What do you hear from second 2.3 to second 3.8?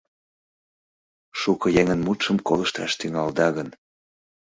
колышташ тӱҥалда гын